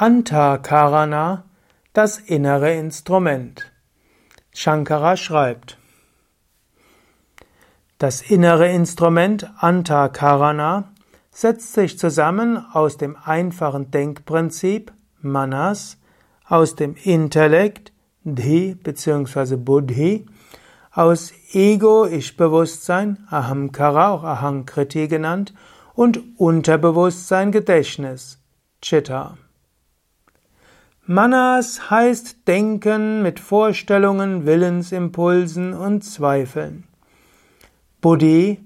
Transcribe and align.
Antakarana, 0.00 1.42
das 1.92 2.18
innere 2.18 2.72
Instrument. 2.72 3.72
Shankara 4.54 5.16
schreibt, 5.16 5.76
das 7.98 8.22
innere 8.22 8.68
Instrument 8.68 9.50
Antakarana 9.58 10.92
setzt 11.32 11.72
sich 11.72 11.98
zusammen 11.98 12.64
aus 12.72 12.96
dem 12.96 13.16
einfachen 13.16 13.90
Denkprinzip 13.90 14.92
Manas, 15.20 15.98
aus 16.46 16.76
dem 16.76 16.94
Intellekt 16.94 17.92
Dhi 18.22 18.76
bzw. 18.76 19.56
Buddhi, 19.56 20.26
aus 20.92 21.32
Ego, 21.52 22.06
Ich-Bewusstsein, 22.06 23.26
Ahamkara, 23.30 24.12
auch 24.12 24.22
Ahankriti 24.22 25.08
genannt, 25.08 25.54
und 25.94 26.20
Unterbewusstsein, 26.38 27.50
Gedächtnis, 27.50 28.38
Chitta. 28.80 29.38
Manas 31.10 31.88
heißt 31.88 32.46
Denken 32.46 33.22
mit 33.22 33.40
Vorstellungen, 33.40 34.44
Willensimpulsen 34.44 35.72
und 35.72 36.04
Zweifeln. 36.04 36.84
Buddhi 38.02 38.60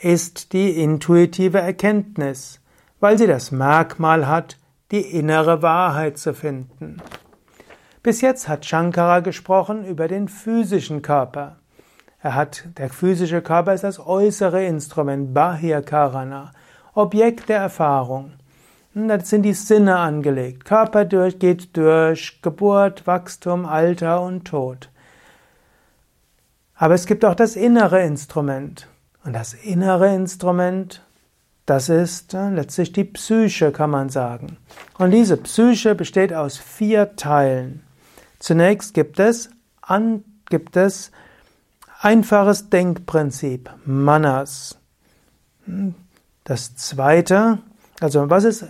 ist 0.00 0.52
die 0.54 0.70
intuitive 0.70 1.60
Erkenntnis, 1.60 2.60
weil 2.98 3.16
sie 3.16 3.28
das 3.28 3.52
Merkmal 3.52 4.26
hat, 4.26 4.58
die 4.90 5.02
innere 5.02 5.62
Wahrheit 5.62 6.18
zu 6.18 6.34
finden. 6.34 6.96
Bis 8.02 8.22
jetzt 8.22 8.48
hat 8.48 8.66
Shankara 8.66 9.20
gesprochen 9.20 9.84
über 9.84 10.08
den 10.08 10.26
physischen 10.26 11.00
Körper. 11.00 11.58
Er 12.20 12.34
hat, 12.34 12.64
der 12.76 12.90
physische 12.90 13.40
Körper 13.40 13.72
ist 13.72 13.84
das 13.84 14.04
äußere 14.04 14.64
Instrument, 14.64 15.32
Bahya 15.32 15.80
Karana, 15.80 16.50
Objekt 16.94 17.48
der 17.48 17.58
Erfahrung. 17.58 18.32
Da 18.94 19.18
sind 19.18 19.42
die 19.42 19.54
Sinne 19.54 19.96
angelegt. 19.96 20.64
Körper 20.64 21.04
durch, 21.04 21.40
geht 21.40 21.76
durch 21.76 22.40
Geburt, 22.42 23.06
Wachstum, 23.08 23.66
Alter 23.66 24.22
und 24.22 24.44
Tod. 24.44 24.88
Aber 26.76 26.94
es 26.94 27.06
gibt 27.06 27.24
auch 27.24 27.34
das 27.34 27.56
innere 27.56 28.02
Instrument. 28.02 28.86
Und 29.24 29.32
das 29.32 29.52
innere 29.54 30.14
Instrument, 30.14 31.02
das 31.66 31.88
ist 31.88 32.34
äh, 32.34 32.50
letztlich 32.50 32.92
die 32.92 33.04
Psyche, 33.04 33.72
kann 33.72 33.90
man 33.90 34.10
sagen. 34.10 34.58
Und 34.98 35.10
diese 35.10 35.38
Psyche 35.38 35.94
besteht 35.96 36.32
aus 36.32 36.56
vier 36.56 37.16
Teilen. 37.16 37.82
Zunächst 38.38 38.94
gibt 38.94 39.18
es, 39.18 39.50
an, 39.80 40.22
gibt 40.50 40.76
es 40.76 41.10
einfaches 42.00 42.70
Denkprinzip, 42.70 43.70
Manas. 43.86 44.78
Hm, 45.64 45.94
das 46.44 46.76
zweite 46.76 47.58
also 48.04 48.28
was 48.28 48.44
ist 48.44 48.66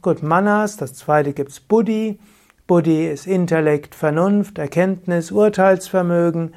gut 0.00 0.22
Manas? 0.22 0.76
Das 0.76 0.94
zweite 0.94 1.32
gibt's 1.32 1.58
Buddhi. 1.58 2.20
Buddhi 2.68 3.08
ist 3.08 3.26
Intellekt, 3.26 3.96
Vernunft, 3.96 4.58
Erkenntnis, 4.58 5.32
Urteilsvermögen. 5.32 6.54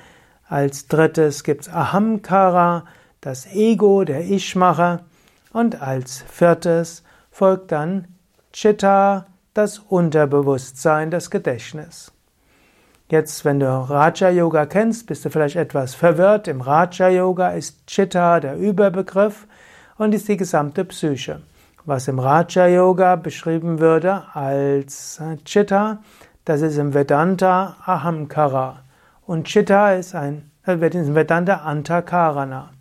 Als 0.48 0.88
drittes 0.88 1.44
gibt's 1.44 1.70
Ahamkara, 1.70 2.86
das 3.20 3.48
Ego, 3.48 4.04
der 4.04 4.22
Ich-Macher. 4.22 5.06
Und 5.54 5.82
als 5.82 6.24
viertes 6.30 7.04
folgt 7.32 7.72
dann 7.72 8.08
Chitta, 8.54 9.26
das 9.56 9.80
Unterbewusstsein, 9.80 11.10
das 11.10 11.32
Gedächtnis. 11.32 12.12
Jetzt, 13.10 13.44
wenn 13.44 13.60
du 13.60 13.66
Raja 13.66 14.30
Yoga 14.30 14.68
kennst, 14.68 15.08
bist 15.08 15.26
du 15.26 15.32
vielleicht 15.32 15.56
etwas 15.56 15.96
verwirrt. 15.96 16.48
Im 16.48 16.62
Raja 16.62 17.10
Yoga 17.10 17.50
ist 17.54 17.88
Chitta 17.88 18.40
der 18.40 18.56
Überbegriff 18.56 19.48
und 19.98 20.14
ist 20.14 20.28
die 20.28 20.38
gesamte 20.38 20.86
Psyche 20.86 21.42
was 21.86 22.08
im 22.08 22.20
Raja 22.20 22.68
Yoga 22.68 23.16
beschrieben 23.16 23.80
würde 23.80 24.24
als 24.34 25.22
Chitta, 25.46 26.00
das 26.46 26.62
ist 26.62 26.78
im 26.78 26.94
Vedanta 26.94 27.76
Ahamkara. 27.86 28.84
Und 29.26 29.46
Chitta 29.46 29.94
ist 29.94 30.16
ein, 30.16 30.52
äh, 30.66 30.80
wird 30.80 30.96
im 30.96 31.16
Vedanta 31.16 31.58
Antakarana. 31.58 32.72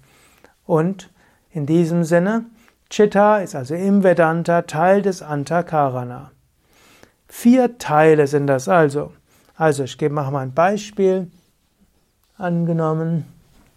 Und 0.64 1.10
in 1.50 1.66
diesem 1.66 2.04
Sinne, 2.04 2.46
Chitta 2.90 3.38
ist 3.38 3.54
also 3.54 3.74
im 3.74 4.02
Vedanta 4.02 4.62
Teil 4.62 5.02
des 5.02 5.22
Antakarana. 5.22 6.30
Vier 7.28 7.76
Teile 7.78 8.26
sind 8.26 8.46
das 8.46 8.68
also. 8.68 9.12
Also 9.54 9.84
ich 9.84 9.98
gebe 9.98 10.14
mal 10.14 10.34
ein 10.36 10.54
Beispiel. 10.54 11.30
Angenommen, 12.38 13.26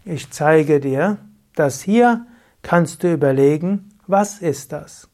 ich 0.06 0.32
zeige 0.32 0.80
dir 0.80 1.18
das 1.56 1.82
hier, 1.82 2.26
kannst 2.62 3.04
du 3.04 3.12
überlegen, 3.12 3.90
was 4.08 4.40
ist 4.40 4.72
das? 4.72 5.11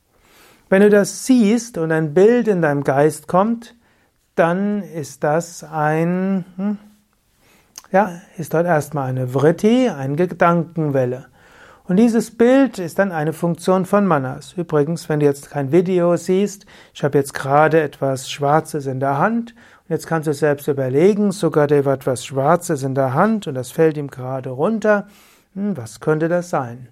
Wenn 0.69 0.81
du 0.81 0.89
das 0.89 1.25
siehst 1.25 1.77
und 1.77 1.93
ein 1.93 2.13
Bild 2.13 2.47
in 2.49 2.61
deinem 2.61 2.83
Geist 2.83 3.27
kommt, 3.27 3.75
dann 4.35 4.83
ist 4.83 5.23
das 5.23 5.63
ein, 5.63 6.43
hm, 6.57 6.77
ja, 7.91 8.21
ist 8.37 8.53
dort 8.53 8.65
erstmal 8.65 9.09
eine 9.09 9.29
Vritti, 9.29 9.89
eine 9.89 10.15
Gedankenwelle. 10.15 11.27
Und 11.85 11.95
dieses 11.95 12.31
Bild 12.37 12.79
ist 12.79 12.99
dann 12.99 13.13
eine 13.13 13.31
Funktion 13.31 13.85
von 13.85 14.05
Manas. 14.05 14.55
Übrigens, 14.57 15.07
wenn 15.07 15.21
du 15.21 15.25
jetzt 15.25 15.49
kein 15.49 15.71
Video 15.71 16.17
siehst, 16.17 16.65
ich 16.93 17.01
habe 17.01 17.17
jetzt 17.17 17.33
gerade 17.33 17.81
etwas 17.81 18.29
Schwarzes 18.29 18.87
in 18.87 18.99
der 18.99 19.17
Hand 19.17 19.55
und 19.87 19.93
jetzt 19.93 20.05
kannst 20.05 20.27
du 20.27 20.33
selbst 20.33 20.67
überlegen, 20.67 21.31
sogar 21.31 21.65
der 21.65 21.85
hat 21.85 22.01
etwas 22.01 22.25
Schwarzes 22.25 22.83
in 22.83 22.93
der 22.93 23.13
Hand 23.13 23.47
und 23.47 23.55
das 23.55 23.71
fällt 23.71 23.95
ihm 23.95 24.09
gerade 24.09 24.49
runter. 24.49 25.07
Hm, 25.55 25.77
was 25.77 26.01
könnte 26.01 26.27
das 26.27 26.49
sein? 26.49 26.89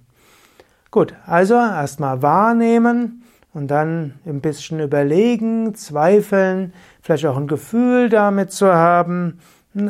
Gut, 0.91 1.13
also 1.25 1.55
erstmal 1.55 2.21
wahrnehmen 2.21 3.24
und 3.55 3.67
dann 3.67 4.15
ein 4.25 4.41
bisschen 4.41 4.81
überlegen, 4.81 5.73
zweifeln, 5.75 6.73
vielleicht 7.01 7.25
auch 7.25 7.37
ein 7.37 7.47
Gefühl 7.47 8.09
damit 8.09 8.51
zu 8.51 8.71
haben. 8.71 9.39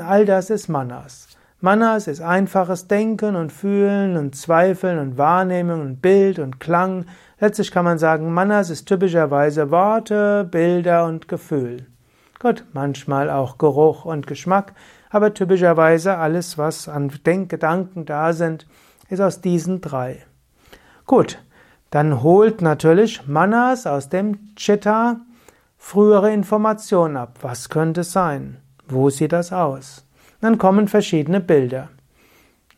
All 0.07 0.25
das 0.25 0.51
ist 0.51 0.69
Manas. 0.69 1.27
Manas 1.61 2.07
ist 2.07 2.21
einfaches 2.21 2.87
Denken 2.87 3.35
und 3.35 3.51
Fühlen 3.51 4.17
und 4.17 4.35
Zweifeln 4.35 4.99
und 4.99 5.17
Wahrnehmung 5.17 5.81
und 5.81 6.01
Bild 6.01 6.37
und 6.37 6.59
Klang. 6.59 7.05
Letztlich 7.39 7.71
kann 7.71 7.85
man 7.85 7.97
sagen, 7.97 8.31
Manas 8.31 8.69
ist 8.69 8.85
typischerweise 8.85 9.71
Worte, 9.71 10.47
Bilder 10.49 11.05
und 11.05 11.27
Gefühl. 11.27 11.87
Gut, 12.39 12.65
manchmal 12.73 13.31
auch 13.31 13.57
Geruch 13.57 14.05
und 14.05 14.27
Geschmack, 14.27 14.73
aber 15.09 15.33
typischerweise 15.33 16.17
alles, 16.17 16.59
was 16.59 16.87
an 16.87 17.11
Denkgedanken 17.25 18.05
da 18.05 18.33
sind, 18.33 18.67
ist 19.09 19.21
aus 19.21 19.41
diesen 19.41 19.81
drei. 19.81 20.23
Gut, 21.07 21.39
dann 21.95 22.21
holt 22.21 22.61
natürlich 22.61 23.25
Manas 23.25 23.87
aus 23.87 24.09
dem 24.09 24.53
Chitta 24.57 25.21
frühere 25.77 26.33
Informationen 26.33 27.15
ab. 27.15 27.37
Was 27.41 27.69
könnte 27.69 28.01
es 28.01 28.11
sein? 28.11 28.57
Wo 28.85 29.09
sieht 29.09 29.31
das 29.31 29.53
aus? 29.53 30.05
Dann 30.41 30.57
kommen 30.57 30.89
verschiedene 30.89 31.39
Bilder. 31.39 31.87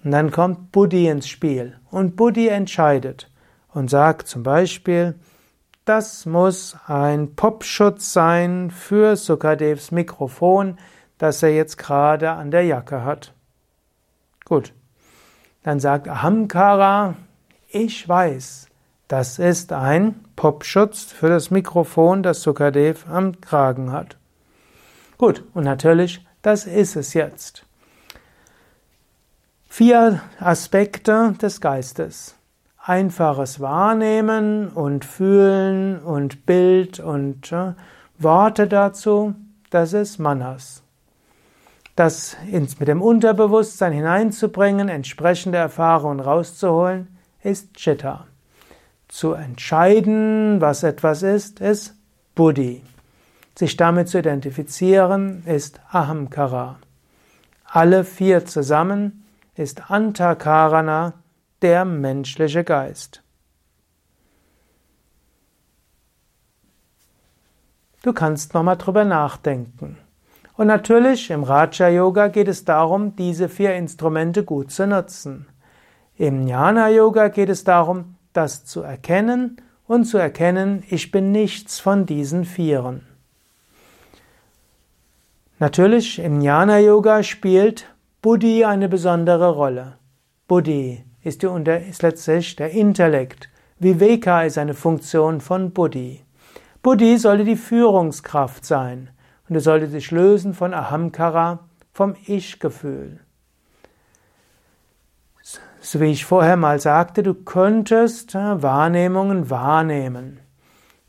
Und 0.03 0.11
dann 0.11 0.29
kommt 0.29 0.72
Buddhi 0.72 1.07
ins 1.07 1.28
Spiel. 1.28 1.79
Und 1.89 2.16
Buddhi 2.16 2.50
entscheidet 2.50 3.31
und 3.73 3.89
sagt 3.89 4.28
zum 4.28 4.44
Beispiel, 4.44 5.16
das 5.84 6.28
muss 6.28 6.78
ein 6.85 7.34
Popschutz 7.34 8.13
sein 8.13 8.69
für 8.69 9.16
Sukadevs 9.16 9.89
Mikrofon, 9.89 10.78
das 11.17 11.41
er 11.41 11.55
jetzt 11.55 11.79
gerade 11.79 12.29
an 12.29 12.51
der 12.51 12.66
Jacke 12.66 13.03
hat. 13.03 13.34
Gut. 14.45 14.73
Dann 15.63 15.79
sagt 15.79 16.07
Ahamkara, 16.07 17.16
ich 17.67 18.07
weiß, 18.07 18.67
das 19.07 19.40
ist 19.40 19.72
ein 19.72 20.16
Popschutz 20.35 21.03
für 21.03 21.29
das 21.29 21.50
Mikrofon, 21.50 22.23
das 22.23 22.41
Sukadev 22.41 23.06
am 23.09 23.40
Kragen 23.40 23.91
hat. 23.91 24.18
Gut, 25.18 25.44
und 25.53 25.63
natürlich, 25.63 26.25
das 26.41 26.66
ist 26.66 26.95
es 26.95 27.13
jetzt. 27.13 27.66
Vier 29.67 30.22
Aspekte 30.40 31.35
des 31.41 31.62
Geistes. 31.62 32.35
Einfaches 32.84 33.59
Wahrnehmen 33.59 34.69
und 34.69 35.06
Fühlen 35.06 36.00
und 36.00 36.46
Bild 36.46 37.00
und 37.00 37.51
äh, 37.51 37.73
Worte 38.17 38.67
dazu, 38.67 39.35
das 39.70 39.93
ist 39.93 40.20
Manas. 40.20 40.84
Das 41.96 42.37
ins, 42.49 42.79
mit 42.79 42.87
dem 42.87 43.02
Unterbewusstsein 43.02 43.91
hineinzubringen, 43.91 44.87
entsprechende 44.87 45.58
Erfahrungen 45.58 46.20
rauszuholen, 46.20 47.08
ist 47.43 47.73
Chitta. 47.73 48.28
Zu 49.08 49.34
entscheiden, 49.34 50.59
was 50.59 50.84
etwas 50.84 51.24
ist, 51.24 51.59
ist 51.62 51.96
Buddhi. 52.36 52.84
Sich 53.58 53.78
damit 53.78 54.09
zu 54.09 54.20
identifizieren, 54.20 55.44
ist 55.46 55.80
Ahamkara. 55.90 56.80
Alle 57.66 58.04
vier 58.04 58.46
zusammen 58.46 59.26
ist 59.56 59.90
Antakarana, 59.90 61.14
der 61.62 61.86
menschliche 61.86 62.64
Geist. 62.64 63.24
Du 68.04 68.14
kannst 68.14 68.54
nochmal 68.54 68.78
drüber 68.78 69.06
nachdenken. 69.06 69.98
Und 70.56 70.68
natürlich 70.68 71.30
im 71.30 71.44
Raja 71.44 71.88
Yoga 71.88 72.28
geht 72.28 72.48
es 72.48 72.66
darum, 72.66 73.16
diese 73.16 73.50
vier 73.50 73.76
Instrumente 73.76 74.44
gut 74.44 74.72
zu 74.72 74.88
nutzen. 74.88 75.48
Im 76.16 76.48
Jnana 76.48 76.90
Yoga 76.90 77.28
geht 77.28 77.50
es 77.50 77.64
darum, 77.64 78.16
das 78.37 78.63
zu 78.63 78.81
erkennen 78.81 79.57
und 79.87 80.05
zu 80.05 80.17
erkennen, 80.17 80.84
ich 80.89 81.11
bin 81.11 81.31
nichts 81.31 81.79
von 81.79 82.05
diesen 82.05 82.45
Vieren. 82.45 83.01
Natürlich, 85.59 86.19
im 86.19 86.39
Jnana 86.39 86.79
Yoga 86.79 87.23
spielt 87.23 87.87
Buddhi 88.22 88.63
eine 88.63 88.89
besondere 88.89 89.49
Rolle. 89.49 89.97
Buddhi 90.47 91.03
ist, 91.23 91.43
ist 91.43 92.03
letztlich 92.03 92.55
der 92.55 92.69
Intellekt. 92.72 93.49
Viveka 93.79 94.43
ist 94.43 94.57
eine 94.57 94.75
Funktion 94.75 95.41
von 95.41 95.72
Buddhi. 95.72 96.23
Buddhi 96.84 97.17
sollte 97.17 97.43
die 97.43 97.55
Führungskraft 97.55 98.66
sein 98.66 99.09
und 99.49 99.55
es 99.55 99.63
sollte 99.63 99.87
sich 99.87 100.11
lösen 100.11 100.53
von 100.53 100.73
Ahamkara, 100.73 101.59
vom 101.91 102.16
Ich-Gefühl. 102.28 103.19
So 105.89 106.01
wie 106.01 106.11
ich 106.11 106.25
vorher 106.25 106.57
mal 106.57 106.81
sagte, 106.81 107.23
du 107.23 107.34
könntest 107.34 108.35
äh, 108.35 108.61
Wahrnehmungen 108.61 109.49
wahrnehmen. 109.49 110.41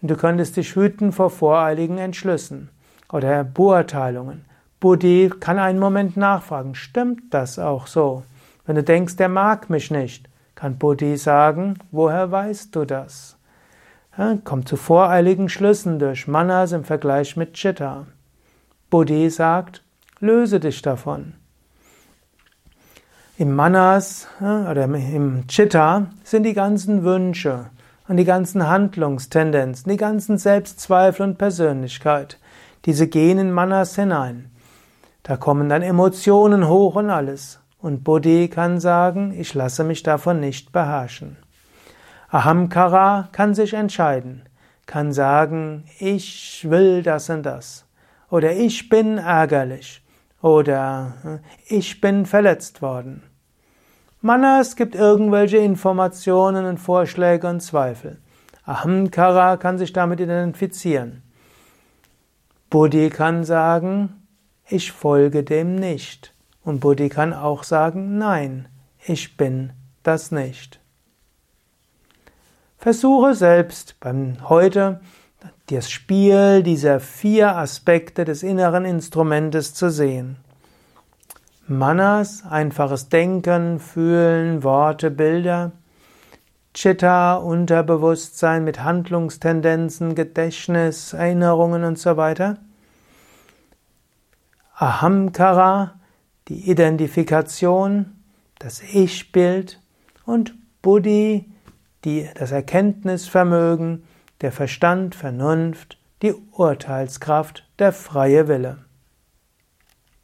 Du 0.02 0.14
könntest 0.14 0.56
dich 0.56 0.76
hüten 0.76 1.10
vor 1.10 1.30
voreiligen 1.30 1.98
Entschlüssen 1.98 2.70
oder 3.10 3.42
Beurteilungen. 3.42 4.44
Buddhi 4.78 5.32
kann 5.40 5.58
einen 5.58 5.80
Moment 5.80 6.16
nachfragen, 6.16 6.76
stimmt 6.76 7.34
das 7.34 7.58
auch 7.58 7.88
so? 7.88 8.22
Wenn 8.66 8.76
du 8.76 8.84
denkst, 8.84 9.16
der 9.16 9.28
mag 9.28 9.68
mich 9.68 9.90
nicht, 9.90 10.28
kann 10.54 10.78
Buddhi 10.78 11.16
sagen, 11.16 11.80
woher 11.90 12.30
weißt 12.30 12.76
du 12.76 12.84
das? 12.84 13.36
Ja, 14.16 14.38
kommt 14.44 14.68
zu 14.68 14.76
voreiligen 14.76 15.48
Schlüssen 15.48 15.98
durch 15.98 16.28
Manas 16.28 16.70
im 16.70 16.84
Vergleich 16.84 17.36
mit 17.36 17.54
Chitta. 17.54 18.06
Buddhi 18.90 19.28
sagt, 19.28 19.82
löse 20.20 20.60
dich 20.60 20.82
davon. 20.82 21.34
Im 23.40 23.54
Manas 23.54 24.26
oder 24.40 24.86
im 24.86 25.46
Chitta 25.46 26.08
sind 26.24 26.42
die 26.42 26.54
ganzen 26.54 27.04
Wünsche 27.04 27.66
und 28.08 28.16
die 28.16 28.24
ganzen 28.24 28.66
Handlungstendenzen, 28.66 29.88
die 29.88 29.96
ganzen 29.96 30.38
Selbstzweifel 30.38 31.24
und 31.24 31.38
Persönlichkeit. 31.38 32.40
Diese 32.84 33.06
gehen 33.06 33.38
in 33.38 33.52
Manas 33.52 33.94
hinein. 33.94 34.50
Da 35.22 35.36
kommen 35.36 35.68
dann 35.68 35.82
Emotionen 35.82 36.66
hoch 36.66 36.96
und 36.96 37.10
alles. 37.10 37.60
Und 37.80 38.02
Bodhi 38.02 38.48
kann 38.48 38.80
sagen, 38.80 39.32
ich 39.38 39.54
lasse 39.54 39.84
mich 39.84 40.02
davon 40.02 40.40
nicht 40.40 40.72
beherrschen. 40.72 41.36
Ahamkara 42.30 43.28
kann 43.30 43.54
sich 43.54 43.74
entscheiden, 43.74 44.42
kann 44.86 45.12
sagen, 45.12 45.84
ich 46.00 46.68
will 46.68 47.04
das 47.04 47.30
und 47.30 47.44
das. 47.44 47.84
Oder 48.30 48.56
ich 48.56 48.88
bin 48.88 49.18
ärgerlich. 49.18 50.02
Oder 50.42 51.40
ich 51.68 52.00
bin 52.00 52.26
verletzt 52.26 52.82
worden. 52.82 53.22
Manas 54.28 54.76
gibt 54.76 54.94
irgendwelche 54.94 55.56
Informationen 55.56 56.66
und 56.66 56.76
Vorschläge 56.76 57.48
und 57.48 57.60
Zweifel. 57.60 58.18
Ahamkara 58.66 59.56
kann 59.56 59.78
sich 59.78 59.94
damit 59.94 60.20
identifizieren. 60.20 61.22
Buddhi 62.68 63.08
kann 63.08 63.44
sagen, 63.44 64.26
ich 64.68 64.92
folge 64.92 65.44
dem 65.44 65.76
nicht. 65.76 66.34
Und 66.62 66.80
Buddhi 66.80 67.08
kann 67.08 67.32
auch 67.32 67.64
sagen, 67.64 68.18
nein, 68.18 68.68
ich 69.02 69.38
bin 69.38 69.72
das 70.02 70.30
nicht. 70.30 70.78
Versuche 72.76 73.34
selbst 73.34 73.96
beim 73.98 74.46
heute 74.46 75.00
das 75.70 75.90
Spiel 75.90 76.62
dieser 76.62 77.00
vier 77.00 77.56
Aspekte 77.56 78.26
des 78.26 78.42
inneren 78.42 78.84
Instrumentes 78.84 79.72
zu 79.72 79.90
sehen. 79.90 80.36
Manas, 81.70 82.44
einfaches 82.48 83.10
Denken, 83.10 83.78
Fühlen, 83.78 84.62
Worte, 84.64 85.10
Bilder. 85.10 85.72
Chitta, 86.72 87.34
Unterbewusstsein 87.34 88.64
mit 88.64 88.82
Handlungstendenzen, 88.82 90.14
Gedächtnis, 90.14 91.12
Erinnerungen 91.12 91.84
und 91.84 91.98
so 91.98 92.16
weiter. 92.16 92.56
Ahamkara, 94.76 96.00
die 96.48 96.70
Identifikation, 96.70 98.16
das 98.58 98.80
Ich-Bild 98.80 99.78
und 100.24 100.54
Buddhi, 100.80 101.52
die, 102.06 102.30
das 102.34 102.50
Erkenntnisvermögen, 102.50 104.04
der 104.40 104.52
Verstand, 104.52 105.14
Vernunft, 105.14 105.98
die 106.22 106.32
Urteilskraft, 106.52 107.68
der 107.78 107.92
freie 107.92 108.48
Wille. 108.48 108.87